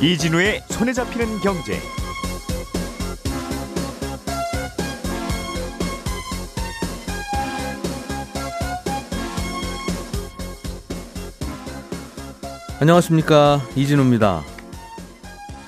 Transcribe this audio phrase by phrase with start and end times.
[0.00, 1.78] 이진우의 손에 잡히는 경제.
[12.80, 14.42] 안녕하십니까 이진우입니다.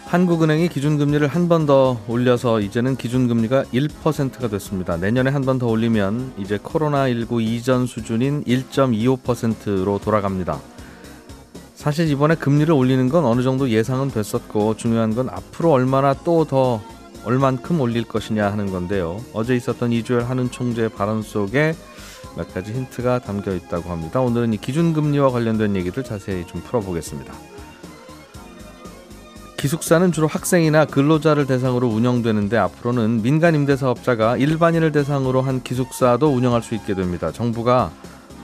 [0.06, 4.96] 한국은행이 기준금리를 한 번 더 올려서 이제는 기준금리가 1%가 됐습니다.
[4.96, 10.60] 내년에 한 번 더 올리면 이제 코로나19 이전 수준인 1.25%로 돌아갑니다.
[11.80, 16.82] 사실 이번에 금리를 올리는 건 어느 정도 예상은 됐었고 중요한 건 앞으로 얼마나 또 더
[17.24, 19.18] 얼만큼 올릴 것이냐 하는 건데요.
[19.32, 21.74] 어제 있었던 이주열 한은 총재의 발언 속에
[22.36, 24.20] 몇 가지 힌트가 담겨 있다고 합니다.
[24.20, 27.32] 오늘은 이 기준금리와 관련된 얘기들 자세히 좀 풀어보겠습니다.
[29.56, 36.74] 기숙사는 주로 학생이나 근로자를 대상으로 운영되는데 앞으로는 민간 임대사업자가 일반인을 대상으로 한 기숙사도 운영할 수
[36.74, 37.32] 있게 됩니다.
[37.32, 37.90] 정부가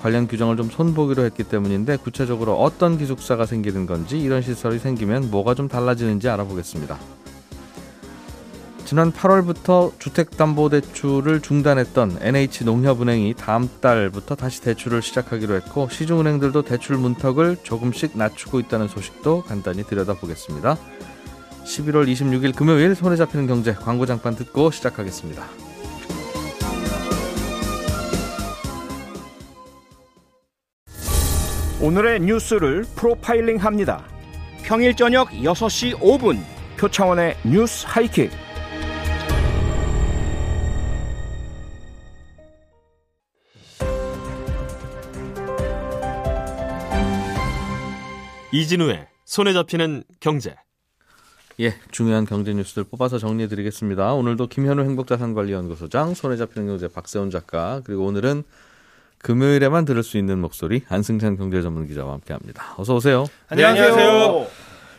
[0.07, 5.55] 관련 규정을 좀 손보기로 했기 때문인데 구체적으로 어떤 기숙사가 생기는 건지 이런 시설이 생기면 뭐가
[5.55, 6.97] 좀 달라지는지 알아보겠습니다.
[8.85, 18.17] 지난 8월부터 주택담보대출을 중단했던 NH농협은행이 다음 달부터 다시 대출을 시작하기로 했고 시중은행들도 대출 문턱을 조금씩
[18.17, 20.79] 낮추고 있다는 소식도 간단히 들여다보겠습니다.
[21.65, 25.43] 11월 26일 금요일 손에 잡히는 경제 광고 잠깐 듣고 시작하겠습니다.
[31.79, 34.03] 오늘의 뉴스를 프로파일링 합니다.
[34.65, 36.43] 평일 저녁 6시 5분
[36.79, 38.31] 표창원의 뉴스 하이킥.
[48.53, 50.57] 이진우의 손에 잡히는 경제.
[51.61, 54.15] 예, 중요한 경제 뉴스들 뽑아서 정리해 드리겠습니다.
[54.15, 58.45] 오늘도 김현우 행복자산관리연구소장, 손에 잡히는 경제 박세훈 작가, 그리고 오늘은
[59.27, 62.77] 금요일에만 들을 수 있는 목소리 안승찬 경제 전문 기자와 함께 합니다.
[62.77, 63.27] 어서 오세요.
[63.49, 64.47] 안녕하세요.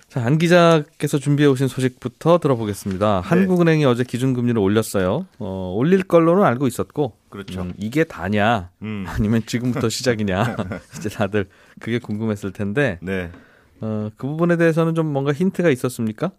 [0.10, 3.22] 자, 안 기자께서 준비해 오신 소식부터 들어보겠습니다.
[3.24, 3.28] 네.
[3.30, 5.28] 한국은행이 어제 기준금리를 올렸어요.
[5.40, 7.62] 어, 올릴 걸로는 알고 있었고, 그렇죠.
[7.62, 9.06] 음, 이게 다냐, 음.
[9.08, 10.58] 아니면 지금부터 시작이냐,
[11.00, 11.46] 이제 다들
[11.80, 13.32] 그게 궁금했을 텐데, 네.
[13.80, 16.32] 어, 그 부분에 대해서는 좀 뭔가 힌트가 있었습니까?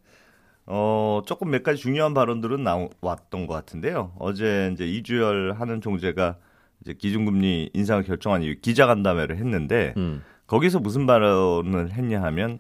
[0.67, 4.13] 어, 조금 몇 가지 중요한 발언들은 나왔던 것 같은데요.
[4.19, 6.37] 어제 이제 이주열 하는 총재가
[6.83, 10.23] 이제 기준금리 인상을 결정한 이후 기자간담회를 했는데, 음.
[10.47, 12.59] 거기서 무슨 발언을 했냐 하면,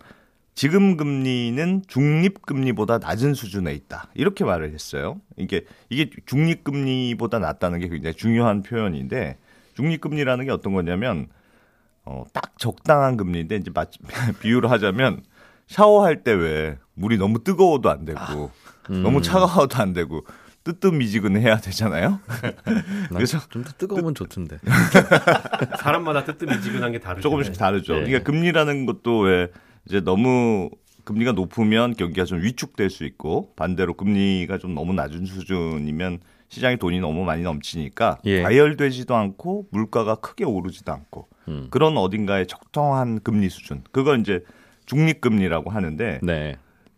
[0.55, 4.09] 지금 금리는 중립 금리보다 낮은 수준에 있다.
[4.15, 5.21] 이렇게 말을 했어요.
[5.37, 9.39] 이게 이게 중립 금리보다 낮다는 게 굉장히 중요한 표현인데
[9.75, 11.29] 중립 금리라는 게 어떤 거냐면
[12.05, 14.00] 어, 딱 적당한 금리인데 이제 마치
[14.43, 15.23] 비유를 하자면
[15.69, 18.50] 샤워할 때 왜 물이 너무 뜨거워도 안 되고 아,
[18.91, 19.03] 음.
[19.05, 20.25] 너무 차가워도 안 되고
[20.73, 22.21] 뜨뜻미지근해야 되잖아요.
[23.09, 24.59] 그래서 좀 더 뜨거우면 좋던데.
[25.81, 27.23] 사람마다 뜨뜻미지근한 게 다르죠.
[27.29, 27.95] 조금씩 다르죠.
[27.95, 28.05] 네.
[28.05, 29.49] 그러니까 금리라는 것도 왜
[29.87, 30.71] 이제 너무
[31.05, 36.19] 금리가 높으면 경기가 좀 위축될 수 있고 반대로 금리가 좀 너무 낮은 수준이면
[36.51, 38.43] 시장에 돈이 너무 많이 넘치니까 예.
[38.43, 41.69] 다이얼되지도 않고 물가가 크게 오르지도 않고 음.
[41.71, 44.43] 그런 어딘가에 적정한 금리 수준 그걸 이제
[44.87, 46.56] 중립금리라고 하는데 네.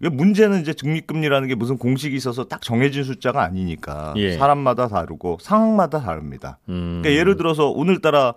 [0.09, 4.33] 문제는 이제 중립금리라는 게 무슨 공식이 있어서 딱 정해진 숫자가 아니니까 예.
[4.39, 6.59] 사람마다 다르고 상황마다 다릅니다.
[6.71, 7.01] 음.
[7.03, 8.33] 그러니까 예를 들어서 오늘따라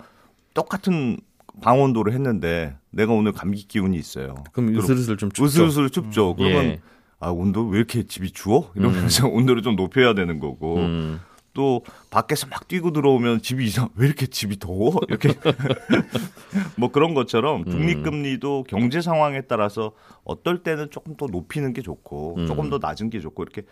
[0.53, 1.17] 똑같은
[1.61, 4.35] 방온도를 했는데 내가 오늘 감기 기운이 있어요.
[4.51, 5.45] 그럼 으슬으슬 좀 춥죠.
[5.45, 6.31] 으슬으슬 춥죠.
[6.31, 6.35] 음.
[6.37, 6.81] 그러면 예.
[7.19, 8.71] 아 온도 왜 이렇게 집이 추워?
[8.75, 9.33] 이러면서 음.
[9.37, 11.21] 온도를 좀 높여야 되는 거고 음.
[11.53, 14.99] 또 밖에서 막 뛰고 들어오면 집이 이상 왜 이렇게 집이 더워?
[15.07, 15.29] 이렇게
[16.77, 19.91] 뭐 그런 것처럼 중립금리도 경제 상황에 따라서
[20.23, 22.47] 어떨 때는 조금 더 높이는 게 좋고 음.
[22.47, 23.63] 조금 더 낮은 게 좋고 이렇게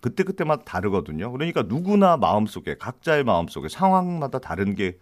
[0.00, 1.30] 그때 그때마다 다르거든요.
[1.32, 4.98] 그러니까 누구나 마음 속에 각자의 마음 속에 상황마다 다른 게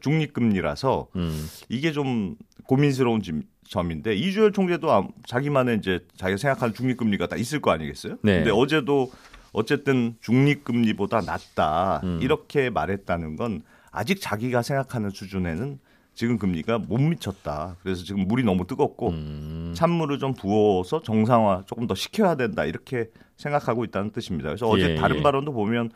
[0.00, 1.46] 중립금리라서 음.
[1.68, 3.22] 이게 좀 고민스러운
[3.64, 8.16] 점인데 이주열 총재도 자기만의 이제 자기가 생각하는 중립금리가 다 있을 거 아니겠어요?
[8.22, 8.36] 네.
[8.36, 9.10] 근데 어제도
[9.52, 12.18] 어쨌든 중립금리보다 낮다 음.
[12.22, 15.78] 이렇게 말했다는 건 아직 자기가 생각하는 수준에는
[16.14, 17.76] 지금 금리가 못 미쳤다.
[17.82, 19.72] 그래서 지금 물이 너무 뜨겁고 음.
[19.74, 24.50] 찬물을 좀 부어서 정상화 조금 더 시켜야 된다 이렇게 생각하고 있다는 뜻입니다.
[24.50, 25.22] 그래서 어제 예, 다른 예.
[25.22, 25.90] 발언도 보면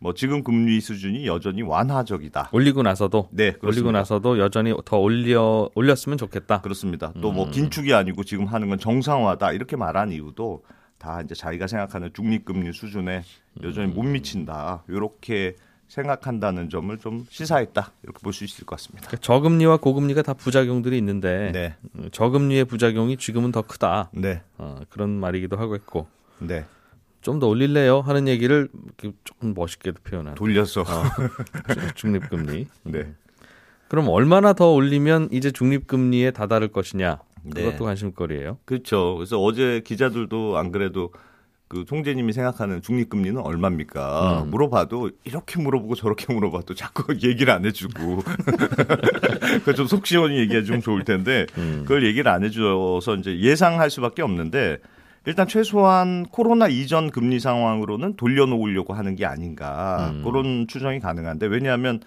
[0.00, 2.50] 뭐 지금 금리 수준이 여전히 완화적이다.
[2.52, 3.68] 올리고 나서도 네, 그렇습니다.
[3.68, 6.60] 올리고 나서도 여전히 더 올려 올렸으면 좋겠다.
[6.60, 7.12] 그렇습니다.
[7.20, 7.50] 또뭐 음.
[7.50, 10.62] 긴축이 아니고 지금 하는 건 정상화다 이렇게 말한 이유도
[10.98, 13.22] 다 이제 자기가 생각하는 중립금리 수준에
[13.62, 14.82] 여전히 못 미친다.
[14.88, 15.54] 이렇게
[15.88, 19.06] 생각한다는 점을 좀 시사했다 이렇게 볼 수 있을 것 같습니다.
[19.08, 22.10] 그러니까 저금리와 고금리가 다 부작용들이 있는데 네.
[22.12, 24.10] 저금리의 부작용이 지금은 더 크다.
[24.12, 24.42] 네.
[24.58, 26.06] 어, 그런 말이기도 하고 있고.
[26.40, 26.64] 네.
[27.20, 28.68] 좀 더 올릴래요 하는 얘기를
[29.24, 30.84] 조금 멋있게도 표현한 돌려서 어,
[31.94, 32.66] 중립금리.
[32.84, 33.12] 네.
[33.88, 37.18] 그럼 얼마나 더 올리면 이제 중립금리에 다다를 것이냐?
[37.44, 37.78] 그것도 네.
[37.78, 38.58] 관심거리예요.
[38.64, 39.16] 그렇죠.
[39.16, 41.10] 그래서 어제 기자들도 안 그래도
[41.68, 44.42] 그 총재님이 생각하는 중립금리는 얼마입니까?
[44.44, 44.50] 음.
[44.50, 48.22] 물어봐도 이렇게 물어보고 저렇게 물어봐도 자꾸 얘기를 안 해주고
[49.64, 51.80] 그좀 속 시원히 얘기해 주면 좋을 텐데 음.
[51.82, 54.78] 그걸 얘기를 안 해줘서 이제 예상할 수밖에 없는데
[55.26, 60.22] 일단 최소한 코로나 이전 금리 상황으로는 돌려놓으려고 하는 게 아닌가 음.
[60.24, 62.00] 그런 추정이 가능한데 왜냐하면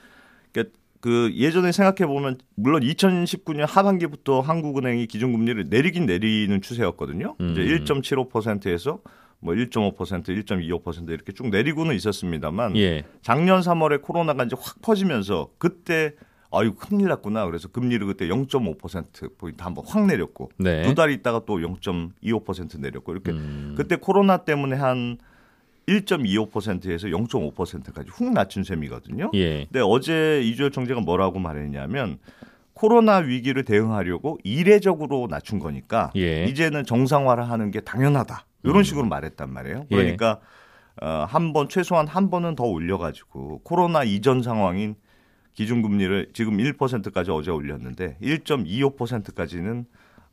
[1.01, 7.35] 그 예전에 생각해 보면 물론 2019년 하반기부터 한국은행이 기준금리를 내리긴 내리는 추세였거든요.
[7.41, 7.51] 음.
[7.51, 8.99] 이제 1.75%에서
[9.39, 13.03] 뭐 1.5%, 1.25% 이렇게 쭉 내리고는 있었습니다만 예.
[13.23, 16.13] 작년 3월에 코로나가 이제 확 퍼지면서 그때
[16.51, 17.45] 아유 큰일 났구나.
[17.45, 20.83] 그래서 금리를 그때 0.5% 포인트 한번 확 내렸고 네.
[20.83, 23.73] 두달 있다가 또 0.25% 내렸고 이렇게 음.
[23.75, 25.17] 그때 코로나 때문에 한
[25.87, 29.31] 1.25%에서 0.5%까지 훅 낮춘 셈이거든요.
[29.33, 29.65] 예.
[29.65, 32.19] 근데 어제 이주열 총재가 뭐라고 말했냐면
[32.73, 36.45] 코로나 위기를 대응하려고 이례적으로 낮춘 거니까 예.
[36.45, 38.45] 이제는 정상화를 하는 게 당연하다.
[38.63, 38.83] 이런 음.
[38.83, 39.85] 식으로 말했단 말이에요.
[39.91, 39.95] 예.
[39.95, 40.39] 그러니까
[41.01, 41.05] 예.
[41.05, 44.95] 어, 한 번 최소한 한 번은 더 올려가지고 코로나 이전 상황인
[45.53, 49.85] 기준금리를 지금 1%까지 어제 올렸는데 1.25%까지는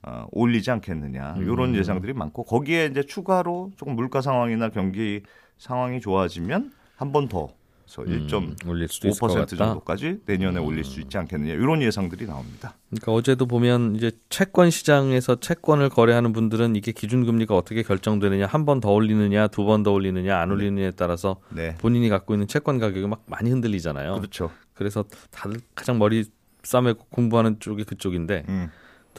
[0.08, 1.76] 어, 올리지 않겠느냐 이런 음.
[1.76, 5.22] 예상들이 많고 거기에 이제 추가로 조금 물가 상황이나 경기
[5.58, 7.48] 상황이 좋아지면 한 번 더
[7.90, 10.66] 그래서 음, 1.5% 정도까지 내년에 음.
[10.66, 12.74] 올릴 수 있지 않겠느냐 이런 예상들이 나옵니다.
[12.90, 18.80] 그러니까 어제도 보면 이제 채권 시장에서 채권을 거래하는 분들은 이게 기준금리가 어떻게 결정되느냐 한 번
[18.80, 20.54] 더 올리느냐 두 번 더 올리느냐 안 네.
[20.54, 21.76] 올리느냐에 따라서 네.
[21.76, 24.16] 본인이 갖고 있는 채권 가격이 막 많이 흔들리잖아요.
[24.16, 24.50] 그렇죠.
[24.74, 26.26] 그래서 다들 가장 머리
[26.64, 28.68] 싸매 공부하는 쪽이 그쪽인데 음.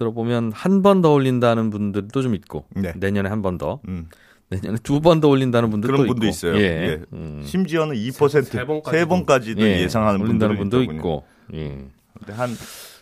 [0.04, 2.94] 들어보면 한 번 더 올린다는 분들도 좀 있고 네.
[2.96, 3.81] 내년에 한 번 더.
[3.90, 4.07] 음.
[4.50, 6.30] 내년에 두 번 더 올린다는 분들도 그런 분도 있고.
[6.30, 6.56] 있어요.
[6.57, 6.62] 예.
[6.62, 7.00] 예.
[7.13, 7.42] 음.
[7.46, 9.88] 심지어는 2% 세, 세 번까지도 예.
[9.90, 11.24] 상하는 분들도 분도 있고.
[11.54, 11.78] 예.
[12.18, 12.50] 근데 한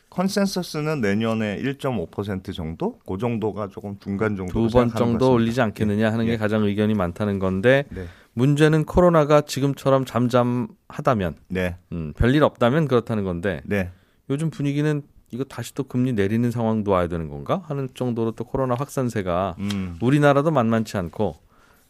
[0.09, 2.97] 컨센서스는 내년에 1.5% 정도?
[3.05, 6.37] 그 정도가 조금 중간 정도 두 번 정도 올리지 않겠느냐 하는 게 예.
[6.37, 8.05] 가장 의견이 많다는 건데 네.
[8.33, 11.75] 문제는 코로나가 지금처럼 잠잠하다면 네.
[11.91, 13.91] 음, 별일 없다면 그렇다는 건데 네.
[14.29, 15.01] 요즘 분위기는
[15.31, 19.97] 이거 다시 또 금리 내리는 상황도 와야 되는 건가 하는 정도로 또 코로나 확산세가 음.
[20.01, 21.35] 우리나라도 만만치 않고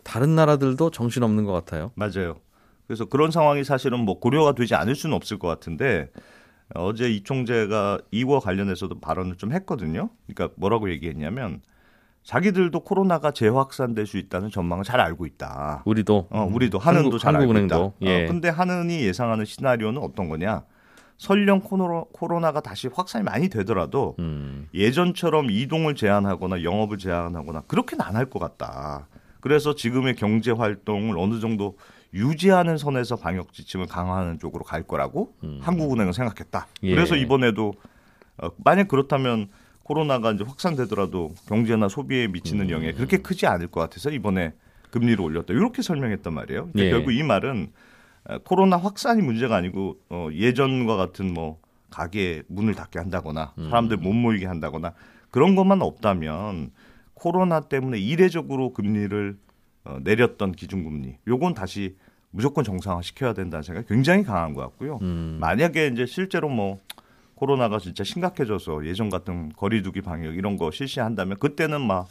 [0.04, 1.92] 다른 나라들도 정신 없는 것 같아요.
[1.95, 2.39] 맞아요.
[2.88, 6.10] 그래서 그런 상황이 사실은 뭐 고려가 되지 않을 수는 없을 것 같은데
[6.74, 10.10] 어제 이 총재가 이와 관련해서도 발언을 좀 했거든요.
[10.25, 11.62] 그러니까 뭐라고 얘기했냐면
[12.24, 15.84] 자기들도 코로나가 재확산될 수 있다는 전망을 잘 알고 있다.
[15.86, 17.92] 우리도 어, 우리도 한은도 한국, 잘 알고 있다.
[18.01, 18.25] 예.
[18.25, 20.63] 어, 근데 한은이 예상하는 시나리오는 어떤 거냐?
[21.17, 24.67] 설령 코로나, 가 다시 확산이 많이 되더라도 음.
[24.73, 29.07] 예전처럼 이동을 제한하거나 영업을 제한하거나 그렇게는 안 할 것 같다.
[29.39, 31.77] 그래서 지금의 경제 활동을 어느 정도
[32.13, 35.59] 유지하는 선에서 방역 지침을 강화하는 쪽으로 갈 거라고 음.
[35.61, 36.67] 한국은행은 생각했다.
[36.83, 36.95] 예.
[36.95, 37.73] 그래서 이번에도
[38.37, 39.47] 어, 만약 그렇다면
[39.83, 42.71] 코로나가 이제 확산되더라도 경제나 소비에 미치는 음.
[42.71, 44.53] 영향이 그렇게 크지 않을 것 같아서 이번에
[44.91, 45.53] 금리를 올렸다.
[45.53, 46.69] 이렇게 설명했단 말이에요.
[46.75, 46.89] 예.
[46.91, 47.71] 결국 이 말은
[48.44, 51.59] 코로나 확산이 문제가 아니고 어, 예전과 같은 뭐
[51.89, 53.69] 가게 문을 닫게 한다거나 음.
[53.69, 54.94] 사람들 못 모이게 한다거나
[55.31, 56.71] 그런 것만 없다면
[57.13, 59.38] 코로나 때문에 이례적으로 금리를
[59.85, 61.95] 어, 내렸던 기준금리 요건 다시
[62.29, 65.00] 무조건 정상화 시켜야 된다는 생각이 굉장히 강한 것 같고요.
[65.01, 65.38] 음.
[65.39, 66.79] 만약에 이제 실제로 뭐
[67.36, 72.10] 코로나가 진짜 심각해져서 예전 같은 거리두기 방역 이런 거 실시한다면 그때는 막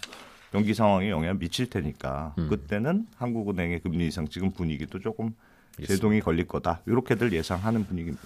[0.52, 2.49] 경기 상황에 영향 미칠 테니까 음.
[2.49, 5.35] 그때는 한국은행의 금리 인상 지금 분위기도 조금
[5.85, 6.80] 제동이 걸릴 거다.
[6.87, 8.25] 이렇게들 예상하는 분위기입니다.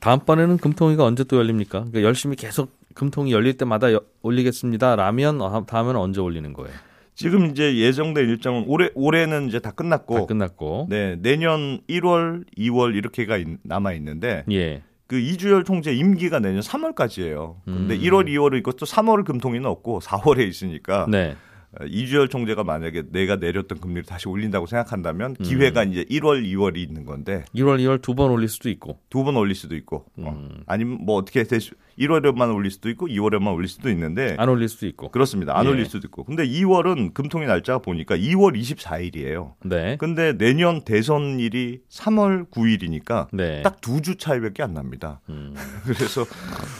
[0.00, 1.80] 다음번에는 금통위가 언제 또 열립니까?
[1.80, 4.96] 그러니까 열심히 계속 금통위 열릴 때마다 여, 올리겠습니다.
[4.96, 6.74] 라면 어, 다음에는 언제 올리는 거예요?
[7.14, 12.94] 지금 이제 예정된 일정은 올해 올해는 이제 다 끝났고 다 끝났고 네 내년 1월, 2월
[12.94, 14.82] 이렇게가 남아 있는데 예.
[15.08, 17.56] 그 이주열 총재 임기가 내년 3월까지예요.
[17.64, 18.00] 근데 음.
[18.00, 21.34] 1월, 2월을 이것도 3월 금통위는 없고 4월에 있으니까 네.
[21.78, 25.44] 어, 이주열 총재가 만약에 내가 내렸던 금리를 다시 올린다고 생각한다면 음.
[25.44, 25.92] 기회가 음.
[25.92, 29.54] 이제 1월, 2월이 있는 건데 1월, 2월 두 번 올릴 수도 있고 두 번 올릴
[29.54, 30.04] 수도 있고 어.
[30.18, 30.24] 음.
[30.26, 30.48] 어.
[30.66, 34.86] 아니면 뭐 어떻게 되시 1월에만 올릴 수도 있고 2월에만 올릴 수도 있는데 안 올릴 수도
[34.86, 35.58] 있고 그렇습니다.
[35.58, 35.70] 안 예.
[35.70, 36.24] 올릴 수도 있고.
[36.24, 39.54] 근데 2월은 금통위 날짜가 보니까 2월 24일이에요.
[39.64, 39.96] 네.
[39.98, 43.62] 근데 내년 대선일이 3월 9일이니까 네.
[43.62, 45.20] 딱두 주 차이밖에 안 납니다.
[45.28, 45.54] 음.
[45.84, 46.24] 그래서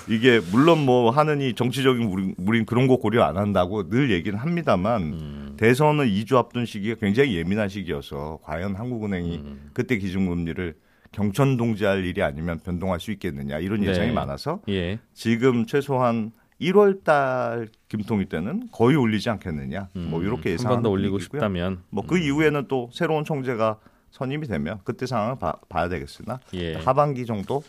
[0.09, 5.03] 이게 물론 뭐 하느니 정치적인 우린, 우린 그런 거 고려 안 한다고 늘 얘기는 합니다만
[5.03, 5.55] 음.
[5.59, 9.71] 대선을 2주 앞둔 시기가 굉장히 예민한 시기여서 과연 한국은행이 음.
[9.73, 10.75] 그때 기준금리를
[11.13, 13.89] 경천 동지할 일이 아니면 변동할 수 있겠느냐 이런 네.
[13.89, 14.13] 예상이 네.
[14.13, 14.99] 많아서 예.
[15.15, 19.89] 지금 최소한 1월 달 김통위 때는 거의 올리지 않겠느냐.
[19.95, 22.23] 뭐 음, 뭐 이렇게 예상 한번 더 올리고 싶다면 뭐그 음.
[22.23, 23.79] 이후에는 또 새로운 총재가
[24.11, 26.75] 선임이 되면 그때 상황을 봐, 야 되겠으나 예.
[26.75, 27.63] 하반기 정도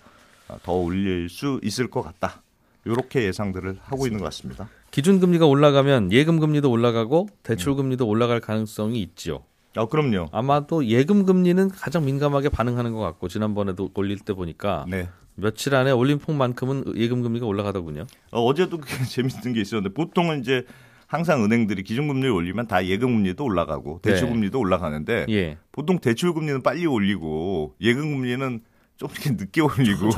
[0.64, 2.42] 더 올릴 수 있을 것 같다.
[2.86, 4.70] 이렇게 예상들을 하고 있는 것 같습니다.
[4.90, 9.44] 기준 금리가 올라가면 예금 금리도 올라가고 대출 금리도 올라갈 가능성이 있지요.
[9.76, 10.28] 아, 그럼요.
[10.32, 15.10] 아마도 예금 금리는 가장 민감하게 반응하는 것 같고 지난번에도 올릴 때 보니까 네.
[15.36, 18.06] 며칠 안에 올린 폭만큼은 예금 금리가 올라가더군요.
[18.32, 20.66] 어, 제도 재밌는 게 있었는데 보통은 이제
[21.08, 24.12] 항상 은행들이 기준금리를 올리면 다 예금금리도 올라가고 네.
[24.12, 24.62] 대출금리도 네.
[24.62, 25.58] 올라가는데 예.
[25.72, 28.60] 보통 대출금리는 빨리 올리고 예금금리는
[28.98, 30.10] 좀 이렇게 늦게 올리고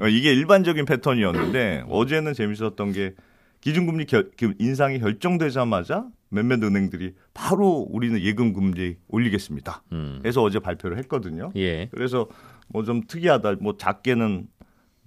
[0.00, 3.14] 어, 이게 일반적인 패턴이었는데 어제는 재밌었던 게
[3.60, 9.82] 기준금리 결, 그 인상이 결정되자마자 몇몇 은행들이 바로 우리는 예금 금리 올리겠습니다.
[9.92, 10.22] 음.
[10.24, 11.52] 해서 어제 발표를 했거든요.
[11.56, 11.86] 예.
[11.92, 12.26] 그래서
[12.68, 13.56] 뭐 좀 특이하다.
[13.60, 14.48] 뭐 작게는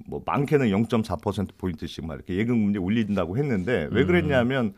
[0.05, 4.07] 뭐 많게는 0.4% 포인트씩 막 이렇게 예금 금리 올린다고 했는데 왜 음.
[4.07, 4.73] 그랬냐면 음.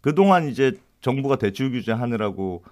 [0.00, 2.62] 그동안 이제 정부가 대출 규제 하느라고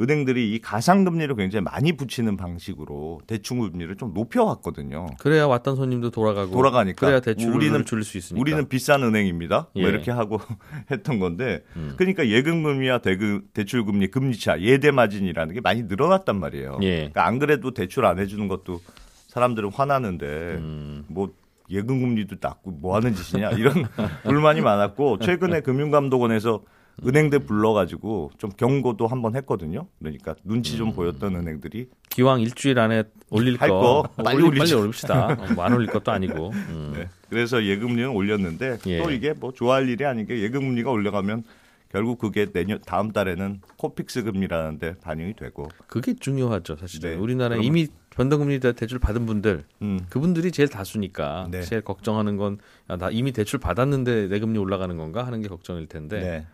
[0.00, 5.06] 은행들이 이 가상금리를 굉장히 많이 붙이는 방식으로 대출금리를 좀 높여왔거든요.
[5.18, 9.56] 그래야 왔던 손님도 돌아가고 돌아가니까 그래야 대출을 우리는 줄일 수 있으니까 우리는 비싼 은행입니다.
[9.56, 9.80] 뭐 예.
[9.82, 10.40] 뭐 이렇게 하고
[10.90, 11.94] 했던 건데 음.
[11.96, 16.78] 그러니까 예금금리와 대금, 대출금리 금리차 예대 마진이라는 게 많이 늘어났단 말이에요.
[16.82, 16.96] 예.
[16.96, 18.80] 그러니까 안 그래도 대출 안 해주는 것도
[19.28, 21.04] 사람들은 화나는데 음.
[21.08, 21.32] 뭐
[21.70, 23.74] 예금금리도 낮고 뭐 하는 짓이냐 이런
[24.24, 26.62] 불만이 많았고 최근에 금융감독원에서
[27.06, 29.86] 은행들 불러가지고 좀 경고도 한번 했거든요.
[29.98, 30.94] 그러니까 눈치 좀 음.
[30.94, 35.26] 보였던 은행들이 기왕 일주일 안에 올릴 거, 거 빨리 올리 빨리 올립시다.
[35.38, 36.50] 어, 뭐 안 올릴 것도 아니고.
[36.50, 36.92] 음.
[36.96, 37.08] 네.
[37.30, 39.02] 그래서 예금리는 올렸는데 예.
[39.02, 41.44] 또 이게 뭐 좋아할 일이 아닌 게 예금리가 올라가면
[41.90, 47.16] 결국 그게 내년 다음 달에는 코픽스 금리라는데 반영이 되고 그게 중요하죠 사실은 네.
[47.16, 50.00] 우리나라 이미 변동금리 대출 받은 분들 음.
[50.10, 51.62] 그분들이 제일 다수니까 네.
[51.62, 52.58] 제일 걱정하는 건
[52.96, 56.46] 나 이미 대출 받았는데 내 금리 올라가는 건가 하는 게 걱정일 텐데 네.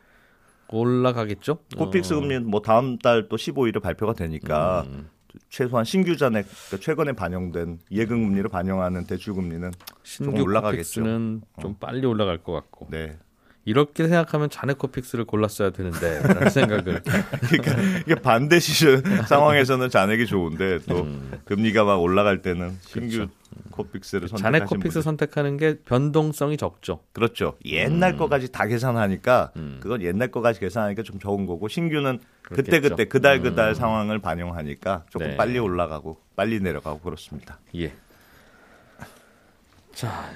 [0.69, 1.59] 올라가겠죠.
[1.77, 2.21] 코픽스 어.
[2.21, 5.09] 금리는 뭐 다음 달 또 15일에 발표가 되니까 음.
[5.49, 11.03] 최소한 신규 잔액 그러니까 최근에 반영된 예금 금리를 반영하는 대출 금리는 신규 올라가겠죠.
[11.03, 11.61] 는 어.
[11.63, 12.89] 좀 빨리 올라갈 것 같고.
[12.91, 13.19] 네.
[13.67, 20.81] 이렇게 생각하면 잔액 코픽스를 골랐어야 되는데 라는 생각을 그러니까 이게 반대 시즌 상황에서는 잔액이 좋은데
[20.89, 21.33] 또 음.
[21.47, 23.33] 금리가 막 올라갈 때는 신규 그렇죠.
[23.71, 25.03] 코픽스를 선택하신 잔액 코픽스 분들.
[25.03, 27.01] 선택하는 게 변동성이 적죠.
[27.13, 27.57] 그렇죠.
[27.65, 28.19] 옛날 음.
[28.19, 29.79] 거까지 다 계산하니까 음.
[29.81, 33.75] 그건 옛날 거까지 계산하니까 좀 적은 거고 신규는 그때 그때 그달 그달 음.
[33.75, 35.37] 상황을 반영하니까 조금 네.
[35.37, 37.59] 빨리 올라가고 빨리 내려가고 그렇습니다.
[37.77, 37.93] 예.
[39.95, 40.31] 자,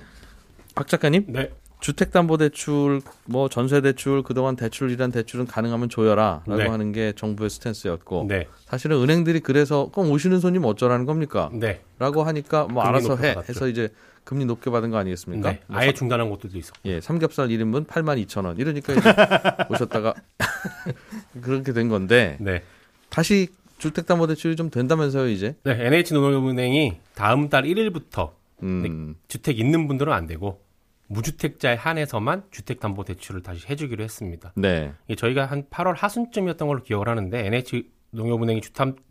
[0.75, 1.25] 박 작가님.
[1.29, 1.51] 네.
[1.81, 6.67] 주택담보대출, 뭐 전세대출, 그동안 대출이란 대출은 가능하면 조여라라고 네.
[6.67, 8.49] 하는 게 정부의 스탠스였고 네.
[8.67, 11.51] 사실은 은행들이 그래서 그럼 오시는 손님 어쩌라는 겁니까?
[11.53, 11.83] 네.
[11.99, 13.49] 라고 하니까 뭐 알아서 해 받았죠.
[13.53, 13.89] 해서 이제
[14.25, 15.53] 금리 높게 받은 거 아니겠습니까?
[15.53, 15.61] 네.
[15.69, 16.81] 아예 중단한 것들도 있었고.
[16.85, 19.01] 예, 삼겹살 1인분 8만 2천 원 이러니까 이제
[19.71, 20.15] 오셨다가
[21.41, 22.63] 그렇게 된 건데 네.
[23.09, 25.55] 다시 주택담보대출이 좀 된다면서요 이제?
[25.63, 28.33] 네, NH농협은행이 다음 달 1일부터
[28.65, 29.15] 음.
[29.29, 30.61] 주택 있는 분들은 안 되고
[31.09, 34.53] 무주택자에 한해서만 주택담보대출을 다시 해주기로 했습니다.
[34.55, 34.93] 네.
[35.17, 38.61] 저희가 한 8월 하순쯤이었던 걸로 기억을 하는데 NH 농협은행이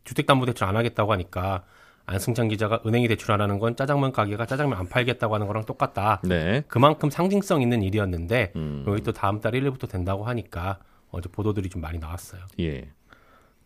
[0.03, 1.63] 주택담보대출 안 하겠다고 하니까
[2.05, 6.21] 안승찬 기자가 은행이 대출 안 하는 건 짜장면 가게가 짜장면 안 팔겠다고 하는 거랑 똑같다.
[6.23, 6.63] 네.
[6.67, 8.85] 그만큼 상징성 있는 일이었는데 음.
[8.87, 10.79] 여기 또 다음 달 1일부터 된다고 하니까
[11.11, 12.41] 어제 보도들이 좀 많이 나왔어요.
[12.59, 12.89] 예.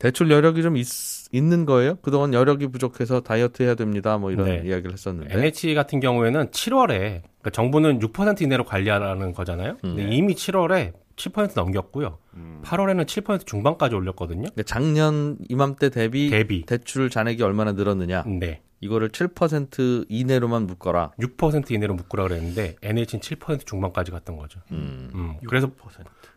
[0.02, 0.88] 대출 여력이 좀 있,
[1.32, 1.96] 있는 거예요?
[2.02, 4.18] 그동안 여력이 부족해서 다이어트 해야 됩니다.
[4.18, 4.64] 뭐 이런 네.
[4.66, 5.38] 이야기를 했었는데.
[5.38, 9.74] NH 같은 경우에는 7월에 그러니까 정부는 6% 이내로 관리하라는 거잖아요.
[9.84, 9.96] 음.
[9.96, 12.18] 근데 이미 7월에 7% 넘겼고요.
[12.34, 12.62] 음.
[12.66, 14.42] 8월에는 7% 중반까지 올렸거든요.
[14.42, 18.24] 그러니까 작년 이맘때 대비, 대비 대출 잔액이 얼마나 늘었느냐.
[18.24, 18.62] 네.
[18.80, 21.12] 이거를 7% 이내로만 묶어라.
[21.20, 24.60] 6% 이내로 묶으라 그랬는데 NH는 7% 중반까지 갔던 거죠.
[24.72, 25.12] 음.
[25.14, 25.36] 음.
[25.48, 25.70] 그래서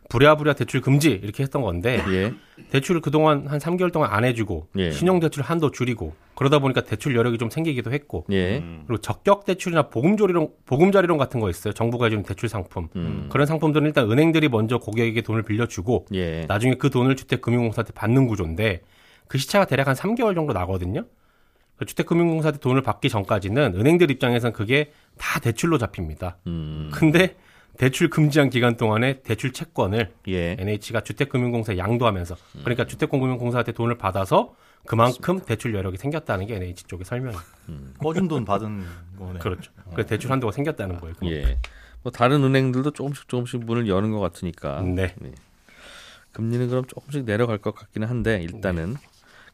[0.09, 2.35] 부랴부랴 대출 금지 이렇게 했던 건데 예.
[2.71, 4.91] 대출을 그동안 한 3개월 동안 안 해주고 예.
[4.91, 8.63] 신용 대출 한도 줄이고 그러다 보니까 대출 여력이 좀 생기기도 했고 예.
[8.87, 13.29] 그리고 적격 대출이나 보금자리론 보금자리론 같은 거 있어요 정부가 해주는 대출 상품 음.
[13.31, 16.45] 그런 상품들은 일단 은행들이 먼저 고객에게 돈을 빌려주고 예.
[16.47, 18.83] 나중에 그 돈을 주택금융공사한테 받는 구조인데
[19.27, 21.05] 그 시차가 대략 한 3개월 정도 나거든요.
[21.77, 26.39] 그 주택금융공사한테 돈을 받기 전까지는 은행들 입장에선 그게 다 대출로 잡힙니다.
[26.47, 26.91] 음.
[26.93, 27.35] 근데
[27.77, 30.57] 대출 금지한 기간 동안에 대출 채권을 예.
[30.59, 32.89] NH가 주택금융공사에 양도하면서 그러니까 음.
[32.89, 34.55] 주택금융공사한테 돈을 받아서
[34.87, 35.47] 그만큼 맞습니다.
[35.47, 37.43] 대출 여력이 생겼다는 게 NH 쪽의 설명이에요.
[37.71, 37.95] 음.
[37.99, 38.85] 꺼준 돈 받은
[39.19, 39.39] 거네.
[39.41, 39.73] 그렇죠.
[39.95, 41.15] 그 대출 한도가 생겼다는 거예요.
[41.17, 41.39] 그만큼.
[41.39, 41.59] 예.
[42.03, 44.83] 뭐 다른 은행들도 조금씩 조금씩 문을 여는 것 같으니까.
[44.83, 45.15] 네.
[45.19, 45.33] 네.
[46.33, 49.01] 금리는 그럼 조금씩 내려갈 것 같기는 한데 일단은 네.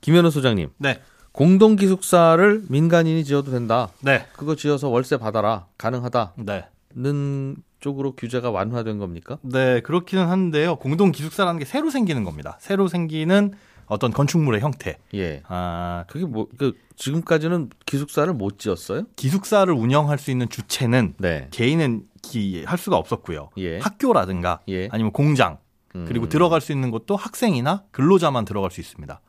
[0.00, 0.70] 김현우 소장님.
[0.78, 1.00] 네.
[1.32, 3.90] 공동 기숙사를 민간인이 지어도 된다.
[4.00, 4.26] 네.
[4.32, 5.66] 그거 지어서 월세 받아라.
[5.78, 6.34] 가능하다.
[6.38, 6.66] 네.
[6.94, 9.38] 는 쪽으로 규제가 완화된 겁니까?
[9.42, 10.76] 네, 그렇기는 한데요.
[10.76, 12.56] 공동 기숙사라는 게 새로 생기는 겁니다.
[12.60, 13.52] 새로 생기는
[13.86, 14.98] 어떤 건축물의 형태.
[15.14, 15.42] 예.
[15.48, 19.02] 아, 그게 뭐, 그, 지금까지는 기숙사를 못 지었어요?
[19.16, 21.48] 기숙사를 운영할 수 있는 주체는 네.
[21.50, 23.50] 개인은 기, 할 수가 없었고요.
[23.58, 23.78] 예.
[23.80, 24.88] 학교라든가 예.
[24.92, 25.58] 아니면 공장
[25.92, 26.28] 그리고 음.
[26.28, 29.20] 들어갈 수 있는 것도 학생이나 근로자만 들어갈 수 있습니다.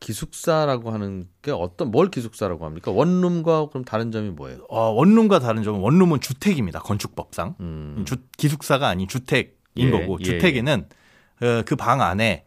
[0.00, 2.90] 기숙사라고 하는 게 어떤 뭘 기숙사라고 합니까?
[2.90, 4.64] 원룸과 그럼 다른 점이 뭐예요?
[4.68, 6.80] 어, 원룸과 다른 점은 원룸은 주택입니다.
[6.80, 8.04] 건축법상 음.
[8.06, 10.86] 주, 기숙사가 아닌 주택인 예, 거고 예, 주택에는
[11.42, 12.44] 어, 그방 안에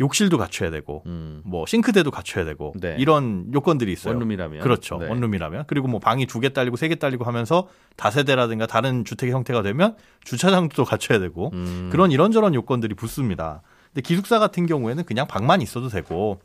[0.00, 1.42] 욕실도 갖춰야 되고 음.
[1.44, 2.94] 뭐 싱크대도 갖춰야 되고 네.
[3.00, 4.14] 이런 요건들이 있어요.
[4.14, 4.98] 원룸이라면 그렇죠.
[4.98, 5.08] 네.
[5.08, 7.66] 원룸이라면 그리고 뭐 방이 두 개 딸리고 세 개 딸리고 하면서
[7.96, 11.88] 다세대라든가 다른 주택의 형태가 되면 주차장도 갖춰야 되고 음.
[11.90, 13.62] 그런 이런저런 요건들이 붙습니다.
[13.92, 16.38] 근데 기숙사 같은 경우에는 그냥 방만 있어도 되고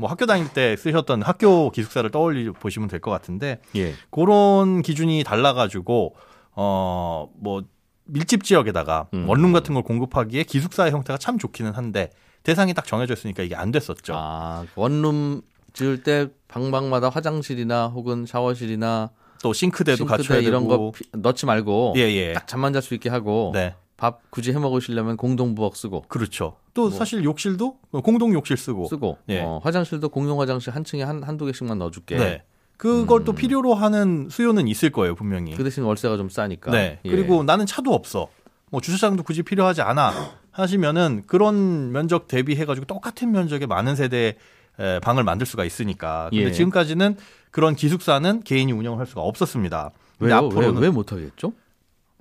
[0.00, 3.92] 뭐 학교 다닐 때 쓰셨던 학교 기숙사를 떠올리 보시면 될 것 같은데 예.
[4.10, 6.14] 그런 기준이 달라가지고
[6.54, 7.64] 어뭐
[8.06, 9.28] 밀집 지역에다가 음.
[9.28, 12.10] 원룸 같은 걸 공급하기에 기숙사의 형태가 참 좋기는 한데
[12.42, 14.14] 대상이 딱 정해져 있으니까 이게 안 됐었죠.
[14.16, 15.42] 아 원룸
[15.74, 19.10] 지을 때 방방마다 화장실이나 혹은 샤워실이나
[19.42, 20.92] 또 싱크대도 싱크대 갖춰야 이런 되고.
[20.92, 22.32] 거 넣지 말고 예, 예.
[22.32, 23.74] 딱 잠만 잘 수 있게 하고 네.
[23.98, 26.56] 밥 굳이 해 먹으시려면 공동 부엌 쓰고 그렇죠.
[26.74, 26.90] 또 뭐.
[26.90, 29.40] 사실 욕실도 공동 욕실 쓰고 쓰고 예.
[29.40, 32.16] 어, 화장실도 공용 화장실 한 층에 한 한두 개씩만 넣어줄게.
[32.16, 32.42] 네.
[32.76, 33.24] 그걸 음.
[33.24, 35.54] 또 필요로 하는 수요는 있을 거예요 분명히.
[35.54, 36.70] 그 대신 월세가 좀 싸니까.
[36.70, 36.98] 네.
[37.04, 37.10] 예.
[37.10, 38.28] 그리고 나는 차도 없어.
[38.70, 40.12] 뭐 주차장도 굳이 필요하지 않아
[40.52, 44.36] 하시면은 그런 면적 대비해가지고 똑같은 면적의 많은 세대
[44.78, 46.28] 의 방을 만들 수가 있으니까.
[46.30, 46.52] 근데 예.
[46.52, 47.16] 지금까지는
[47.50, 49.90] 그런 기숙사는 개인이 운영을 할 수가 없었습니다.
[50.20, 50.34] 왜요?
[50.36, 51.52] 앞으로는 왜, 왜 못하겠죠?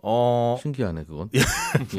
[0.03, 1.29] 어 신기하네 그건.
[1.35, 1.39] 예.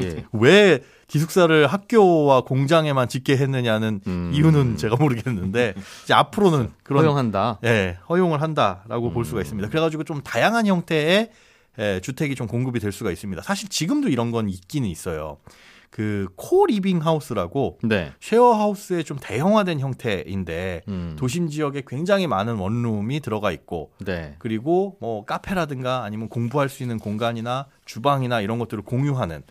[0.01, 0.25] 예.
[0.33, 4.31] 왜 기숙사를 학교와 공장에만 짓게 했느냐는 음.
[4.33, 7.59] 이유는 제가 모르겠는데 이제 앞으로는 그런 허용한다.
[7.65, 9.13] 예, 허용을 한다라고 음.
[9.13, 9.69] 볼 수가 있습니다.
[9.69, 11.31] 그래가지고 좀 다양한 형태의
[11.79, 13.41] 예, 주택이 좀 공급이 될 수가 있습니다.
[13.43, 15.37] 사실 지금도 이런 건 있기는 있어요.
[15.91, 18.13] 그 co-living house라고 네.
[18.21, 21.15] 쉐어 하우스의 좀 대형화된 형태인데 음.
[21.19, 24.35] 도심 지역에 굉장히 많은 원룸이 들어가 있고 네.
[24.39, 29.43] 그리고 뭐 카페라든가 아니면 공부할 수 있는 공간이나 주방이나 이런 것들을 공유하는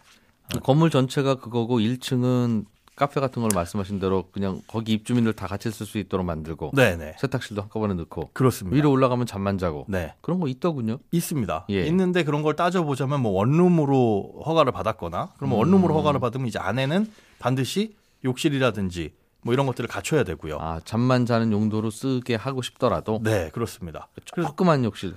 [0.50, 2.64] 그 건물 전체가 그거고 1층은
[2.96, 7.14] 카페 같은 걸 말씀하신 대로 그냥 거기 입주민들 다 같이 쓸 수 있도록 만들고 네네.
[7.18, 8.74] 세탁실도 한꺼번에 넣고 그렇습니다.
[8.76, 10.14] 위로 올라가면 잠만 자고 네.
[10.20, 10.98] 그런 거 있더군요.
[11.11, 11.66] 있습니다.
[11.70, 11.87] 예.
[11.87, 15.59] 있는데 그런 걸 따져보자면 뭐 원룸으로 허가를 받았거나 그러면 음.
[15.61, 20.59] 원룸으로 허가를 받으면 이제 안에는 반드시 욕실이라든지 뭐 이런 것들을 갖춰야 되고요.
[20.61, 24.09] 아 잠만 자는 용도로 쓰게 하고 싶더라도 네 그렇습니다.
[24.26, 25.14] 조그만 욕실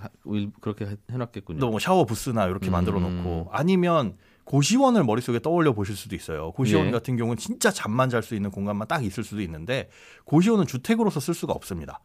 [0.61, 1.59] 그렇게 해놨겠군요.
[1.59, 2.71] 또 뭐 샤워 부스나 이렇게 음.
[2.71, 6.51] 만들어 놓고 아니면 고시원을 머릿속에 떠올려 보실 수도 있어요.
[6.51, 6.91] 고시원 예.
[6.91, 9.89] 같은 경우는 진짜 잠만 잘 수 있는 공간만 딱 있을 수도 있는데
[10.25, 11.99] 고시원은 주택으로서 쓸 수가 없습니다.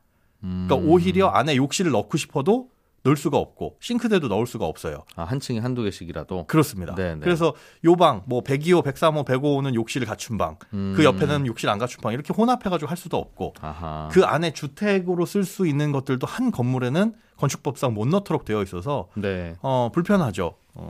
[0.44, 0.66] 음.
[0.68, 2.68] 그러니까 오히려 안에 욕실을 넣고 싶어도
[3.04, 5.04] 넣을 수가 없고 싱크대도 넣을 수가 없어요.
[5.14, 6.46] 아, 한 층에 한두 개씩이라도.
[6.46, 6.94] 그렇습니다.
[6.96, 7.14] 네네.
[7.14, 7.20] 네.
[7.20, 10.94] 그래서 요 방 뭐 102호, 103호, 105호는 욕실을 갖춘 방, 음.
[10.96, 13.54] 그 옆에는 욕실 안 갖춘 방 이렇게 혼합해 가지고 할 수도 없고.
[13.60, 14.08] 아하.
[14.10, 19.54] 그 안에 주택으로 쓸 수 있는 것들도 한 건물에는 건축법상 못 넣도록 되어 있어서 네.
[19.62, 20.56] 어, 불편하죠.
[20.74, 20.88] 어,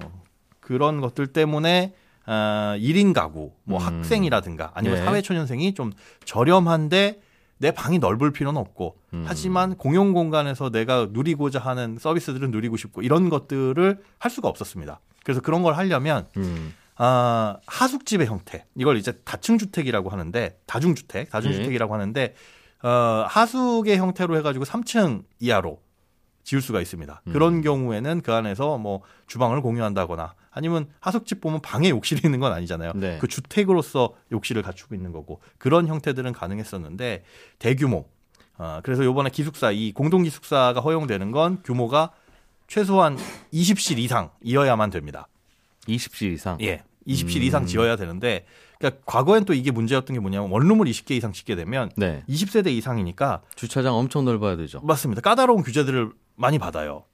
[0.69, 1.95] 그런 것들 때문에
[2.27, 3.87] 어, 1인 가구, 뭐 음.
[3.87, 5.05] 학생이라든가 아니면 네.
[5.05, 5.93] 사회초년생이 좀
[6.27, 7.23] 저렴한데
[7.57, 9.25] 내 방이 넓을 필요는 없고 음.
[9.27, 15.01] 하지만 공용 공간에서 내가 누리고자 하는 서비스들을 누리고 싶고 이런 것들을 할 수가 없었습니다.
[15.25, 16.75] 그래서 그런 걸 하려면 음.
[16.97, 21.99] 아, 하숙집의 형태 이걸 이제 다층 주택이라고 하는데 다중 주택 다중 주택이라고 네.
[21.99, 22.35] 하는데
[22.83, 25.81] 어, 하숙의 형태로 해가지고 3층 이하로
[26.45, 27.23] 지을 수가 있습니다.
[27.27, 27.33] 음.
[27.33, 32.93] 그런 경우에는 그 안에서 뭐 주방을 공유한다거나 아니면 하숙집 보면 방에 욕실이 있는 건 아니잖아요.
[32.95, 33.19] 네.
[33.21, 37.25] 그 주택으로서 욕실을 갖추고 있는 거고 그런 형태들은 가능했었는데
[37.59, 38.07] 대규모
[38.59, 42.11] 어, 그래서 요번에 기숙사 이 공동 기숙사가 허용되는 건 규모가
[42.67, 43.17] 최소한
[43.53, 45.29] 20실 이상이어야만 됩니다.
[45.87, 46.59] 20실 이상?
[46.61, 46.83] 예.
[47.07, 47.43] 20실 음.
[47.43, 48.45] 이상 지어야 되는데
[48.79, 52.23] 그러니까 과거엔 또 이게 문제였던 게 뭐냐면 원룸을 20개 이상 짓게 되면 네.
[52.29, 54.81] 20세대 이상이니까 주차장 엄청 넓어야 되죠.
[54.83, 55.23] 맞습니다.
[55.23, 57.05] 까다로운 규제들을 많이 받아요.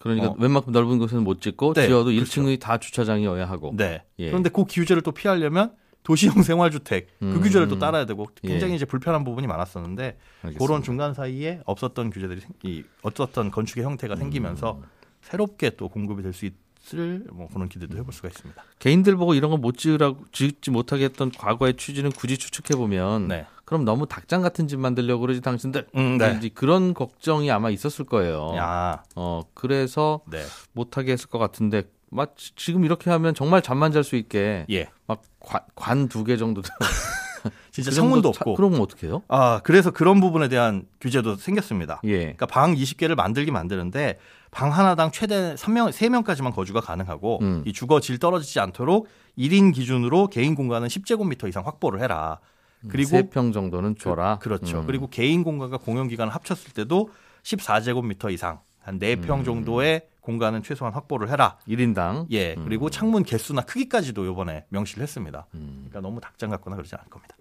[0.00, 0.36] 그러니까 어.
[0.38, 2.42] 웬만큼 넓은 곳에는 못 짓고 네, 지어도 그렇죠.
[2.42, 3.72] 1층이 다 주차장이어야 하고.
[3.76, 4.02] 네.
[4.18, 4.28] 예.
[4.28, 7.40] 그런데 그 규제를 또 피하려면 도시형 생활주택 그 음.
[7.42, 8.76] 규제를 또 따라야 되고 굉장히 예.
[8.76, 10.64] 이제 불편한 부분이 많았었는데 알겠습니다.
[10.66, 14.84] 그런 중간 사이에 없었던 규제들이 이 어떻던 건축의 형태가 생기면서 음.
[15.20, 16.46] 새롭게 또 공급이 될 수
[16.82, 18.62] 있을 뭐 그런 기대도 해볼 수가 있습니다.
[18.78, 23.46] 개인들 보고 이런 거 못 지으라고 짓지 못하게 했던 과거의 취지는 굳이 추측해 보면 네.
[23.66, 26.40] 그럼 너무 닭장 같은 집 만들려고 그러지 당신들 음, 네.
[26.54, 28.54] 그런 걱정이 아마 있었을 거예요.
[28.56, 29.02] 야.
[29.16, 30.42] 어 그래서 네.
[30.72, 34.88] 못하게 했을 것 같은데 막 지금 이렇게 하면 정말 잠만 잘 수 있게 예.
[35.06, 36.62] 막관 두 개 정도
[37.70, 39.22] 진짜 그 창문도 없고 그러면 어떻게 해요?
[39.28, 42.00] 아 그래서 그런 부분에 대한 규제도 생겼습니다.
[42.04, 42.18] 예.
[42.18, 44.18] 그러니까 방 20개를 만들기 만드는데
[44.50, 47.62] 방 하나당 최대 3명 3명까지만 거주가 가능하고 음.
[47.66, 49.08] 이 주거 질 떨어지지 않도록
[49.38, 52.40] 1인 기준으로 개인 공간은 10제곱미터 이상 확보를 해라.
[52.88, 54.38] 그리고 3평 정도는 줘라.
[54.40, 54.86] 그, 렇죠 음.
[54.86, 57.10] 그리고 개인 공간과 공용 기간을 합쳤을 때도
[57.42, 59.44] 14제곱미터 이상 한 4평 음.
[59.44, 61.58] 정도의 공간은 최소한 확보를 해라.
[61.68, 62.26] 1인당.
[62.30, 62.54] 예.
[62.54, 62.64] 음.
[62.64, 65.46] 그리고 창문 개수나 크기까지도 요번에 명시를 했습니다.
[65.54, 65.86] 음.
[65.88, 67.36] 그러니까 너무 닭장 같거나 그러지 않을 겁니다.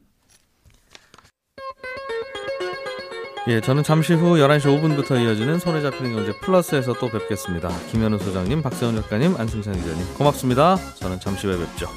[3.47, 7.69] 예, 저는 잠시 후 11시 5분부터 이어지는 손에 잡히는 경제 플러스에서 또 뵙겠습니다.
[7.91, 10.77] 김현우 소장님, 박세훈 작가님, 안승찬 기자님 고맙습니다.
[10.99, 11.87] 저는 잠시 후에 뵙죠.